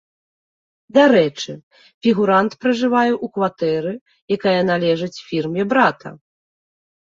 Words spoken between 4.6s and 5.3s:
належыць